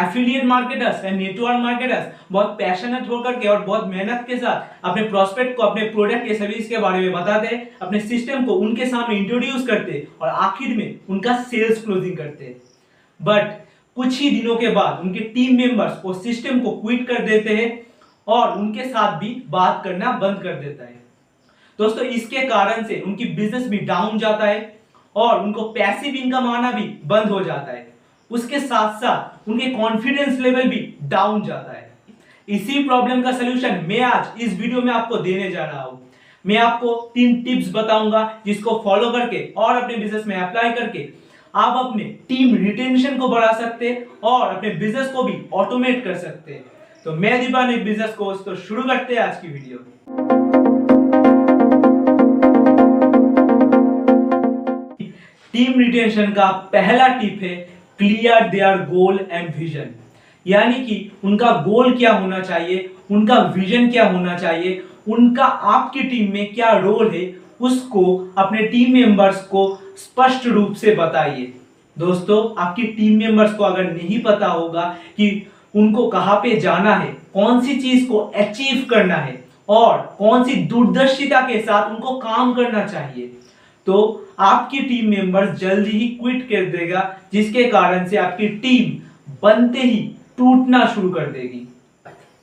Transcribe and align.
Affiliate 0.00 0.44
marketers 0.44 1.04
and 1.04 1.18
network 1.18 1.60
marketers 1.60 2.06
बहुत 2.32 2.54
passionate 2.58 3.08
होकर 3.08 3.38
के 3.40 3.48
और 3.48 3.60
बहुत 3.62 3.86
मेहनत 3.86 4.24
के 4.26 4.36
साथ 4.38 4.84
अपने 4.84 5.02
प्रोस्पेक्ट 5.04 5.56
को, 5.56 5.62
अपने 5.62 5.84
प्रोडक्ट 5.84 6.28
या 6.28 6.34
सर्विस 6.34 6.68
के 6.68 6.78
बारे 6.78 7.00
में 7.00 7.12
बताते 7.12 7.46
हैं 7.46 7.68
अपने 7.82 8.00
सिस्टम 8.02 8.44
को 8.44 8.54
उनके 8.56 8.86
सामने 8.86 9.18
इंट्रोड्यूस 9.18 9.66
करते 9.66 10.06
और 10.22 10.28
आखिर 10.28 10.76
में 10.76 10.98
उनका 11.08 11.36
सेल्स 11.42 11.84
क्लोजिंग 11.84 12.16
करते। 12.16 12.56
बट 13.20 13.60
कुछ 13.96 14.20
ही 14.20 14.30
दिनों 14.30 14.56
के 14.56 14.68
बाद 14.70 15.00
उनके 15.00 15.20
टीम 15.30 15.56
मेंबर्स 15.56 16.00
वो 16.04 16.14
सिस्टम 16.16 16.60
को 16.60 16.70
क्विट 16.72 17.06
कर 17.08 17.22
देते 17.22 17.56
हैं 17.56 17.70
और 18.26 18.58
उनके 18.58 18.84
साथ 18.84 19.18
भी 19.20 19.34
बात 19.50 19.80
करना 19.84 20.12
बंद 20.18 20.42
कर 20.42 20.54
देता 20.56 20.84
है। 20.84 21.00
दोस्तों, 21.78 22.04
इसके 22.06 22.46
कारण 22.48 22.84
से 22.86 23.00
उनकी 23.00 23.24
बिज़नेस 23.26 23.68
भी 23.68 23.78
डाउन 23.78 24.18
जाता 24.18 24.46
है 24.46 24.80
और 25.16 25.40
उनको 25.40 25.62
पैसिव 25.72 26.14
इनकम 26.14 26.48
आना 26.48 26.70
भी 26.72 26.82
बंद 27.06 27.30
हो 27.30 27.40
जाता 27.42 27.72
है। 27.72 27.91
उसके 28.32 28.58
साथ 28.60 29.00
साथ 29.00 29.48
उनके 29.48 29.66
कॉन्फिडेंस 29.70 30.38
लेवल 30.40 30.68
भी 30.68 30.78
डाउन 31.08 31.42
जाता 31.44 31.72
है। 31.72 31.90
इसी 32.48 32.82
प्रॉब्लम 32.84 33.22
का 33.22 33.32
सोल्यूशन 33.32 33.84
मैं 33.88 34.00
आज 34.02 34.40
इस 34.42 34.58
वीडियो 34.60 34.80
में 34.82 34.92
आपको 34.92 35.16
देने 35.18 35.50
जा 35.50 35.64
रहा 35.64 35.82
हूँ। 35.82 36.00
मैं 36.44 36.56
आपको 36.58 36.94
तीन 37.14 37.42
टिप्स 37.42 37.70
बताऊँगा 37.74 38.22
जिसको 38.46 38.80
फॉलो 38.84 39.10
करके 39.10 39.42
और 39.56 39.82
अपने 39.82 39.96
बिज़नेस 39.96 40.26
में 40.26 40.36
अप्लाई 40.36 40.70
करके 40.72 41.08
आप 41.54 41.76
अपने 41.78 42.04
टीम 42.28 42.54
रिटेंशन 42.56 43.18
को 43.18 43.28
बढ़ा 43.28 43.52
सकते 43.52 43.88
हैं 43.88 44.06
और 44.24 44.48
अपने 44.48 44.70
बिज़नेस 44.76 45.10
को 45.12 45.22
भी 45.22 45.34
ऑटोमेट 45.54 46.04
कर 46.04 46.14
सकते 46.18 46.52
हैं। 46.52 46.64
तो 47.06 47.12
मैं 47.14 47.40
दीपान 47.40 47.70
एक 47.70 47.84
बिज़नेस 47.84 48.14
कोर्स 48.14 48.44
तो 48.44 48.54
शुरू 48.58 48.82
करते 48.82 49.14
हैं 49.14 49.20
आज 49.22 49.40
की 49.40 49.48
वीडियो 49.48 49.78
टीम 55.54 55.78
रिटेंशन 55.80 56.32
का 56.32 56.50
पहला 56.72 57.08
टिप 57.16 57.38
है 57.42 57.56
clear 58.02 58.48
their 58.48 58.76
goal 58.76 59.18
and 59.32 59.54
vision 59.56 59.90
यानी 60.46 60.74
कि 60.74 61.10
उनका 61.24 61.50
गोल 61.66 61.96
क्या 61.96 62.12
होना 62.12 62.38
चाहिए, 62.40 62.90
उनका 63.10 63.38
विजन 63.56 63.90
क्या 63.90 64.04
होना 64.06 64.36
चाहिए, 64.38 64.82
उनका 65.08 65.44
आपकी 65.44 66.02
टीम 66.02 66.32
में 66.32 66.54
क्या 66.54 66.70
रोल 66.70 67.10
है, 67.10 67.22
उसको, 67.60 68.32
अपने 68.38 68.62
टीम 68.62 68.92
मेंबर्स 68.92 69.42
को 69.44 69.80
स्पष्ट 69.96 70.46
रूप 70.46 70.72
से 70.74 70.94
बताइए। 70.94 71.52
दोस्तों, 71.98 72.62
आपकी 72.62 72.82
टीम 72.82 73.18
मेंबर्स 73.18 73.54
को 73.54 73.64
अगर 73.64 73.92
नहीं 73.92 74.20
पता 74.22 74.46
होगा 74.46 74.82
कि 75.16 75.46
उनको 75.74 76.08
कहाँ 76.08 76.36
पे 76.36 76.60
जाना 76.60 76.94
है, 76.94 77.16
कौन 77.34 77.60
सी 77.60 77.76
चीज़ 77.76 78.08
को 78.08 78.18
अचीव 78.18 78.86
करना 78.90 79.16
है, 79.16 79.44
और 79.68 80.16
कौन 80.18 80.44
सी 80.44 80.54
दूरदर्शिता 80.54 81.40
के 81.40 81.60
साथ 81.60 81.90
उनको 81.90 82.18
काम 82.18 82.52
करना 82.54 82.84
चाहिए 82.84 83.30
तो 83.86 84.28
आपकी 84.40 84.80
टीम 84.80 85.08
मेंबर्स 85.10 85.58
जल्दी 85.60 85.90
ही 85.90 86.08
क्विट 86.16 86.42
कर 86.48 86.64
देगा, 86.70 87.00
जिसके 87.32 87.64
कारण 87.64 88.06
से 88.08 88.16
आपकी 88.18 88.48
टीम 88.48 88.90
बनते 89.42 89.80
ही 89.80 89.98
टूटना 90.38 90.84
शुरू 90.86 91.10
कर 91.10 91.26
देगी। 91.28 91.66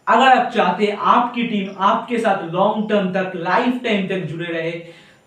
अगर 0.07 0.27
आप 0.29 0.51
चाहते 0.51 0.85
हैं 0.85 0.97
आपकी 0.97 1.43
टीम 1.43 1.69
आपके 1.79 2.17
साथ 2.19 2.43
लॉन्ग 2.53 2.89
टर्म 2.89 3.09
तक 3.13 3.31
लाइफ 3.37 3.79
टाइम 3.83 4.07
तक 4.07 4.25
जुड़े 4.27 4.45
रहे 4.45 4.71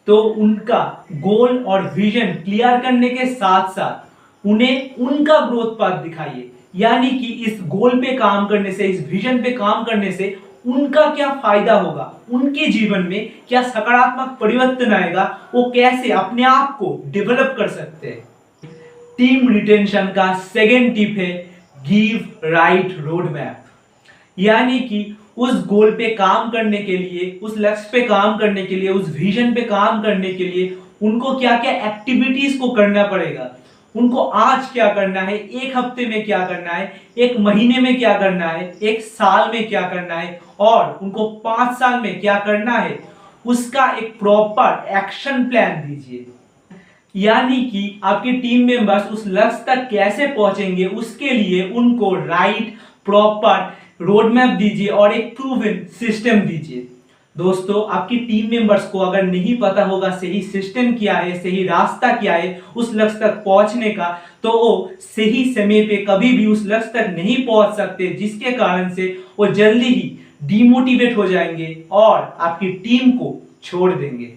तो 0.07 0.17
उनका 0.17 0.83
गोल 1.15 1.59
और 1.65 1.93
विजन 1.95 2.33
क्लियर 2.45 2.81
करने 2.81 3.09
के 3.09 3.27
साथ 3.27 3.69
साथ 3.71 4.49
उन्हें 4.49 4.95
उनका 4.99 5.39
ग्रोथ 5.41 5.77
पाथ 5.79 6.03
दिखाइए। 6.03 6.51
यानी 6.77 7.11
कि 7.11 7.27
इस 7.47 7.61
गोल 7.69 8.01
पे 8.01 8.17
काम 8.17 8.47
करने 8.47 8.73
से, 8.73 8.85
इस 8.85 9.09
विजन 9.11 9.43
पे 9.43 9.51
काम 9.53 9.85
करने 9.85 10.13
से 10.13 10.37
उनका 10.65 11.09
क्या 11.15 11.29
फ़ायदा 11.43 11.75
होगा? 11.75 12.13
उनके 12.31 12.67
जीवन 12.67 13.03
में 13.03 13.31
क्या 13.49 13.63
सकारात्मक 13.63 14.37
परिवर्तन 14.41 14.93
आएगा? 14.93 15.25
वो 15.55 15.71
कैसे 15.71 16.11
अपने 16.13 16.45
आप 16.45 16.77
को 16.79 17.01
डेवलप 17.07 17.55
कर 17.59 17.69
सकते 17.69 18.07
हैं? 18.07 18.23
टीम 19.19 19.49
रिटेंशन 19.49 20.07
का 20.07 20.33
सेकेंड 20.53 20.95
टिप 20.95 21.19
है 21.19 21.33
गिव 21.89 22.29
राइट 22.45 22.97
रोड 23.01 23.31
मैप 23.31 23.59
यानी 24.39 24.79
कि 24.81 25.17
उस 25.39 25.67
गोल 25.67 25.91
पे 25.91 26.09
काम 26.15 26.51
करने 26.51 26.79
के 26.79 26.97
लिए, 26.97 27.39
उस 27.43 27.55
लक्ष्य 27.59 27.89
पे 27.93 28.01
काम 28.01 28.37
करने 28.39 28.67
के 28.67 28.77
लिए, 28.77 28.89
उस 28.89 29.09
विजन 29.19 29.55
पे 29.55 29.63
काम 29.63 30.03
करने 30.03 30.33
के 30.33 30.45
लिए 30.45 30.77
उनको 31.03 31.39
क्या 31.39 31.57
क्या 31.59 31.73
एक्टिविटीज़ 31.87 32.59
को 32.59 32.69
करना 32.69 33.07
पड़ेगा? 33.07 33.51
उनको 33.97 34.23
आज 34.25 34.69
क्या 34.73 34.93
करना 34.95 35.21
है? 35.21 35.39
एक 35.39 35.77
हफ़्ते 35.77 36.07
में 36.07 36.25
क्या 36.25 36.47
करना 36.47 36.73
है? 36.73 37.01
एक 37.19 37.39
महीने 37.39 37.79
में 37.79 37.99
क्या 37.99 38.19
करना 38.19 38.49
है? 38.49 38.75
एक 38.83 39.01
साल 39.01 39.51
में 39.53 39.69
क्या 39.69 39.83
करना 39.83 40.15
है? 40.15 40.41
और 40.61 40.99
उनको 41.03 41.27
पाँच 41.45 41.79
साल 41.79 42.01
में 42.01 42.21
क्या 42.21 42.39
करना 42.39 42.73
है? 42.73 42.99
उसका 43.47 43.87
एक 43.99 44.19
प्रॉपर 44.19 44.97
एक्शन 44.97 45.45
प्लान 45.45 45.71
दीजिए। 45.71 46.27
यानी 47.17 47.57
कि 47.57 48.01
आपके 48.05 48.33
टीम 48.33 48.67
मेंबर्स 48.67 49.11
उस 49.13 49.25
लक्ष्य 49.27 49.65
तक 49.67 49.89
कैसे 49.91 50.27
पहुँचेंगे, 50.27 50.87
उसके 50.87 51.31
लिए 51.31 51.71
उनको 51.71 52.15
राइट 52.15 52.75
प्रॉपर 53.05 53.77
रोड 54.01 54.33
मैप 54.33 54.51
दीजिए 54.51 54.89
और 54.89 55.13
एक 55.13 55.37
प्रूवन 55.37 55.85
सिस्टम 55.99 56.41
दीजिए। 56.41 56.87
दोस्तों, 57.37 57.85
आपकी 57.89 58.17
टीम 58.19 58.51
मेंबर्स 58.51 58.89
को 58.89 58.99
अगर 58.99 59.23
नहीं 59.23 59.57
पता 59.59 59.85
होगा, 59.85 60.11
सही 60.11 60.41
सिस्टम 60.43 60.93
क्या 60.93 61.15
है, 61.15 61.39
सही 61.39 61.63
रास्ता 61.67 62.13
क्या 62.17 62.35
है 62.35 62.61
उस 62.77 62.91
लक्ष्य 62.95 63.19
तक 63.19 63.43
पहुँचने 63.45 63.91
का 63.91 64.09
तो 64.43 64.53
वो 64.53 64.91
सही 65.01 65.45
समय 65.55 65.83
पे 65.87 65.97
कभी 66.09 66.33
भी 66.33 66.47
उस 66.47 66.65
लक्ष्य 66.67 66.91
तक 66.93 67.15
नहीं 67.17 67.37
पहुँच 67.47 67.77
सकते, 67.77 68.09
जिसके 68.11 68.53
कारण 68.53 68.93
से 68.95 69.07
वो 69.39 69.47
जल्दी 69.47 69.87
ही 69.87 70.19
डिमोटिवेट 70.45 71.17
हो 71.17 71.27
जाएँगे 71.27 71.85
और 71.93 72.37
आपकी 72.41 72.73
टीम 72.75 73.11
को 73.11 73.37
छोड़ 73.63 73.93
देंगे। 73.93 74.33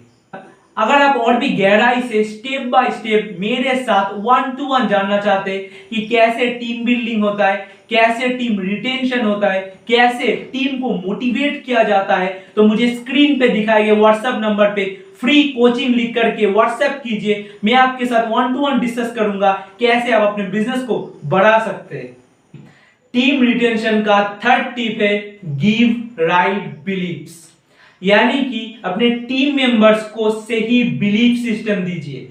अगर 0.76 1.02
आप 1.02 1.16
और 1.16 1.36
भी 1.36 1.48
गहराई 1.50 2.00
से 2.02 2.22
स्टेप 2.24 2.66
बाय 2.70 2.90
स्टेप 2.90 3.36
मेरे 3.40 3.74
साथ 3.76 4.12
वन 4.24 4.50
टू 4.56 4.64
वन 4.66 4.86
जानना 4.88 5.20
चाहते 5.20 5.50
हैं 5.50 5.88
कि 5.90 6.06
कैसे 6.08 6.46
टीम 6.50 6.84
बिल्डिंग 6.84 7.22
होता 7.24 7.46
है, 7.46 7.56
कैसे 7.90 8.28
टीम 8.28 8.58
रिटेंशन 8.60 9.24
होता 9.26 9.52
है, 9.52 9.60
कैसे 9.88 10.32
टीम 10.52 10.80
को 10.80 10.90
मोटिवेट 10.96 11.62
किया 11.64 11.82
जाता 11.84 12.16
है 12.16 12.28
तो 12.56 12.62
मुझे 12.64 12.88
स्क्रीन 12.94 13.38
पे 13.40 13.48
दिखाए 13.48 13.84
गए 13.84 13.92
व्हाट्सएप 13.92 14.40
नंबर 14.40 14.74
पे 14.74 14.84
फ्री 15.20 15.42
कोचिंग 15.48 15.94
लिख 15.94 16.14
करके 16.14 16.46
व्हाट्सएप 16.46 17.00
कीजिए। 17.04 17.58
मैं 17.64 17.74
आपके 17.76 18.06
साथ 18.06 18.30
वन 18.30 18.54
टू 18.54 18.66
वन 18.66 18.78
डिस्कस 18.80 19.14
करूँगा 19.16 19.52
कैसे 19.80 20.12
आप 20.12 20.22
अपने 20.22 20.44
बिज़नेस 20.50 20.82
को 20.82 20.98
बढ़ा 21.24 21.58
सकते 21.58 21.96
हैं। 21.96 22.14
टीम 23.14 23.42
रिटेंशन 23.44 24.00
का 24.02 24.22
थर्ड 24.44 24.74
टिप 24.76 25.00
है 25.02 25.18
गिव 25.58 26.24
राइट 26.24 26.68
बिलीव्स 26.84 27.44
यानी 28.02 28.42
कि 28.42 28.80
अपने 28.84 29.10
टीम 29.10 29.56
मेंबर्स 29.56 30.02
को 30.10 30.30
सही 30.30 30.82
बिलीफ 30.98 31.44
सिस्टम 31.44 31.74
दीजिए। 31.74 32.28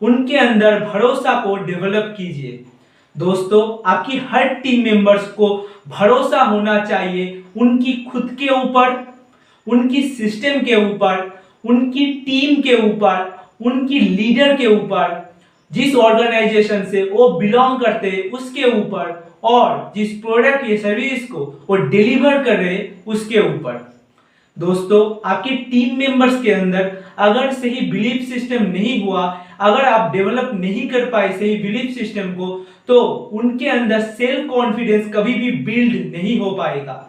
उनके 0.00 0.36
अंदर 0.36 0.80
भरोसा 0.84 1.40
को 1.40 1.56
डेवलप 1.56 2.14
कीजिए। 2.18 2.64
दोस्तों, 3.18 3.90
आपकी 3.90 4.18
हर 4.18 4.48
टीम 4.54 4.84
मेंबर्स 4.84 5.28
को 5.28 5.68
भरोसा 5.88 6.42
होना 6.42 6.84
चाहिए 6.84 7.42
उनकी 7.56 7.92
खुद 7.92 8.36
के 8.40 8.48
ऊपर, 8.48 9.14
उनकी 9.66 10.02
सिस्टम 10.02 10.60
के 10.60 10.74
ऊपर, 10.74 11.42
उनकी 11.64 12.06
टीम 12.26 12.60
के 12.62 12.74
ऊपर, 12.74 13.36
उनकी 13.66 14.00
लीडर 14.00 14.56
के 14.56 14.66
ऊपर, 14.66 15.34
जिस 15.72 15.94
ऑर्गेनाइजेशन 15.94 16.84
से 16.84 17.02
वो 17.04 17.28
बिलोंग 17.30 17.80
करते 17.80 18.10
हैं 18.10 18.30
उसके 18.30 18.64
ऊपर 18.64 19.36
और 19.44 19.92
जिस 19.96 20.12
प्रोडक्ट 20.20 20.70
या 20.70 20.76
सर्विस 20.76 21.26
को 21.26 21.66
वो 21.68 21.76
डिलीवर 21.76 22.42
कर 22.44 22.56
रहे 22.56 22.74
हैं 22.74 23.04
उसके 23.04 23.38
ऊपर। 23.40 23.97
दोस्तों, 24.58 25.00
आपके 25.24 25.50
टीम 25.70 25.98
मेंबर्स 25.98 26.40
के 26.42 26.50
अंदर 26.52 26.90
अगर 27.18 27.52
सही 27.52 27.80
बिलीफ 27.90 28.22
सिस्टम 28.28 28.62
नहीं 28.62 29.02
हुआ, 29.02 29.22
अगर 29.60 29.84
आप 29.84 30.12
डेवलप 30.12 30.50
नहीं 30.54 30.88
कर 30.88 31.04
पाए 31.10 31.28
सही 31.32 31.56
बिलीफ 31.56 31.94
सिस्टम 31.98 32.32
को 32.32 32.48
तो 32.88 33.00
उनके 33.32 33.68
अंदर 33.68 34.00
सेल्फ 34.00 34.48
कॉन्फिडेंस 34.50 35.12
कभी 35.14 35.34
भी 35.34 35.50
बिल्ड 35.64 36.12
नहीं 36.12 36.38
हो 36.40 36.50
पाएगा। 36.52 37.04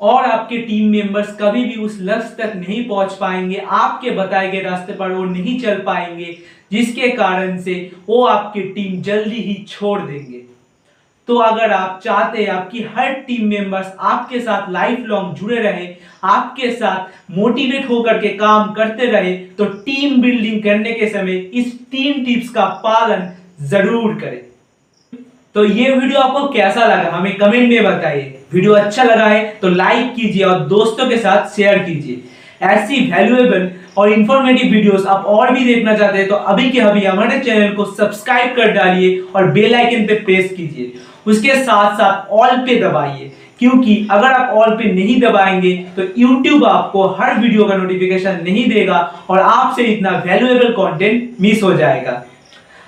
और 0.00 0.24
आपके 0.24 0.58
टीम 0.58 0.90
मेंबर्स 0.90 1.36
कभी 1.40 1.64
भी 1.64 1.76
उस 1.82 1.98
लक्ष्य 2.00 2.34
तक 2.38 2.56
नहीं 2.56 2.84
पहुँच 2.88 3.12
पाएँगे, 3.12 3.56
आपके 3.58 4.10
बताए 4.12 4.50
गए 4.50 4.60
रास्ते 4.60 4.92
पर 4.92 5.12
वो 5.12 5.24
नहीं 5.24 5.58
चल 5.60 5.82
पाएँगे, 5.82 6.36
जिसके 6.72 7.08
कारण 7.12 7.60
से 7.60 7.74
वो 8.08 8.24
आपकी 8.26 8.62
टीम 8.62 9.00
जल्दी 9.02 9.42
ही 9.42 9.54
छोड़ 9.68 10.00
देंगे। 10.00 10.42
तो 11.28 11.36
अगर 11.36 11.72
आप 11.72 12.00
चाहते 12.04 12.42
हैं 12.42 12.50
आपकी 12.50 12.82
हर 12.96 13.12
टीम 13.26 13.46
मेंबर्स 13.48 13.92
आपके 13.98 14.40
साथ 14.40 14.70
लाइफ 14.70 14.98
लॉन्ग 15.00 15.34
जुड़े 15.36 15.56
रहे 15.56 15.86
आपके 16.26 16.70
साथ 16.72 17.32
मोटिवेट 17.32 17.88
होकर 17.88 18.18
के 18.18 18.28
काम 18.36 18.72
करते 18.74 19.06
रहे 19.08 19.34
तो 19.58 19.64
टीम 19.64 20.20
बिल्डिंग 20.22 20.62
करने 20.62 20.92
के 20.92 21.08
समय 21.08 21.36
इस 21.54 21.72
तीन 21.90 22.24
टिप्स 22.24 22.48
का 22.50 22.64
पालन 22.84 23.28
ज़रूर 23.68 24.14
करें। 24.20 24.40
तो 25.54 25.64
ये 25.64 25.90
वीडियो 25.90 26.20
आपको 26.20 26.46
कैसा 26.48 26.86
लगा, 26.86 27.10
हमें 27.10 27.36
कमेंट 27.36 27.68
में 27.68 27.84
बताइए। 27.84 28.40
वीडियो 28.52 28.72
अच्छा 28.74 29.02
लगा 29.04 29.26
है 29.26 29.44
तो 29.60 29.68
लाइक 29.70 30.14
कीजिए 30.14 30.44
और 30.44 30.60
दोस्तों 30.68 31.08
के 31.08 31.16
साथ 31.18 31.54
शेयर 31.56 31.78
कीजिए। 31.80 32.22
ऐसी 32.64 33.00
वैल्यूएबल 33.10 33.70
और 33.98 34.12
इंफॉर्मेटिव 34.12 34.70
वीडियोस 34.70 35.06
आप 35.06 35.24
और 35.28 35.52
भी 35.54 35.64
देखना 35.64 35.96
चाहते 35.96 36.18
हैं 36.18 36.28
तो 36.28 36.34
अभी 36.34 36.70
के 36.70 36.80
अभी 36.80 37.04
हमारे 37.04 37.38
चैनल 37.40 37.74
को 37.74 37.84
सब्सक्राइब 37.86 38.54
कर 38.56 38.70
डालिए 38.72 39.18
और 39.34 39.50
बेल 39.52 39.74
आइकन 39.74 40.06
पे 40.06 40.14
प्रेस 40.20 40.52
कीजिए। 40.52 40.92
उसके 41.26 41.54
साथ 41.56 41.96
साथ 41.98 42.30
ऑल 42.32 42.56
पे 42.66 42.78
दबाइए। 42.80 43.30
क्योंकि 43.60 43.96
अगर 44.10 44.32
आप 44.32 44.54
ऑल 44.56 44.70
पे 44.76 44.92
नहीं 44.92 45.20
दबाएँगे 45.20 45.72
तो 45.96 46.02
YouTube 46.20 46.64
आपको 46.66 47.06
हर 47.18 47.38
वीडियो 47.40 47.64
का 47.64 47.76
नोटिफिकेशन 47.76 48.40
नहीं 48.44 48.68
देगा 48.70 48.98
और 49.30 49.40
आपसे 49.40 49.84
इतना 49.84 50.10
वैल्यूएबल 50.26 50.72
कंटेंट 50.72 51.36
मिस 51.40 51.62
हो 51.62 51.72
जाएगा। 51.74 52.22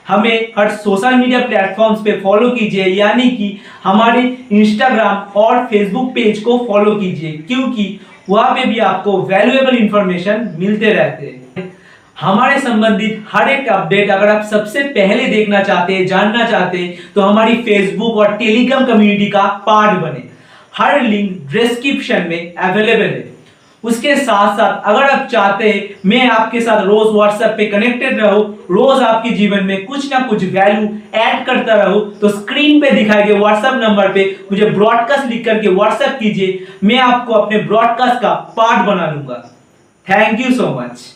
हमें 0.06 0.52
हर 0.58 0.70
सोशल 0.72 1.14
मीडिया 1.14 1.38
प्लेटफॉर्म्स 1.40 2.00
पे 2.00 2.12
फॉलो 2.20 2.50
कीजिए, 2.50 2.84
यानी 2.86 3.30
कि 3.30 3.56
हमारे 3.84 4.20
इंस्टाग्राम 4.52 5.40
और 5.40 5.64
फेसबुक 5.66 6.10
पेज 6.14 6.38
को 6.40 6.58
फॉलो 6.68 6.94
कीजिए, 6.96 7.32
क्योंकि 7.32 7.98
वहाँ 8.30 8.54
पे 8.54 8.64
भी 8.64 8.78
आपको 8.80 9.20
वैल्यूएबल 9.22 9.76
इंफॉर्मेशन 9.76 10.48
मिलते 10.58 10.92
रहते 10.92 11.26
हैं। 11.26 11.72
हमारे 12.16 12.58
संबंधित 12.60 13.24
हर 13.32 13.48
एक 13.48 13.68
अपडेट 13.68 14.10
अगर 14.10 14.28
आप 14.28 14.42
सबसे 14.42 14.82
पहले 14.84 15.26
देखना 15.26 15.62
चाहते 15.62 15.94
हैं, 15.94 16.06
जानना 16.06 16.46
चाहते 16.46 16.78
हैं 16.78 17.12
तो 17.14 17.20
हमारी 17.20 17.56
फेसबुक 17.62 18.16
और 18.16 18.36
टेलीग्राम 18.36 18.86
कम्युनिटी 18.86 19.26
का 19.26 19.42
पार्ट 19.66 20.00
बने। 20.00 20.22
हर 20.78 21.00
लिंक 21.02 21.48
डिस्क्रिप्शन 21.52 22.26
में 22.28 22.54
अवेलेबल 22.54 23.04
है। 23.04 23.34
उसके 23.84 24.14
साथ 24.16 24.56
साथ 24.56 24.86
अगर 24.88 25.02
आप 25.02 25.26
चाहते 25.28 25.70
हैं 25.70 25.94
मैं 26.06 26.28
आपके 26.30 26.60
साथ 26.60 26.84
रोज 26.84 27.14
व्हाट्सएप 27.14 27.50
पे 27.56 27.66
कनेक्टेड 27.66 28.20
रहूँ, 28.20 28.44
रोज 28.70 29.02
आपके 29.02 29.30
जीवन 29.30 29.64
में 29.64 29.84
कुछ 29.86 30.10
ना 30.12 30.20
कुछ 30.20 30.44
वैल्यू 30.44 30.88
ऐड 31.14 31.44
करता 31.46 31.74
रहूँ 31.74 32.18
तो 32.18 32.28
स्क्रीन 32.30 32.80
पे 32.80 32.90
दिखाए 32.90 33.24
गए 33.24 33.38
व्हाट्सएप 33.38 33.74
नंबर 33.74 34.12
पे 34.12 34.24
मुझे 34.52 34.70
ब्रॉडकास्ट 34.70 35.28
लिख 35.30 35.44
करके 35.44 35.68
व्हाट्सएप 35.70 36.18
कीजिए, 36.20 36.66
मैं 36.84 36.98
आपको 36.98 37.34
अपने 37.34 37.58
ब्रॉडकास्ट 37.62 38.22
का 38.22 38.34
पार्ट 38.56 38.86
बना 38.86 39.10
लूँगा 39.10 39.44
थैंक 40.06 40.40
यू 40.40 40.54
सो 40.54 40.78
मच 40.80 41.15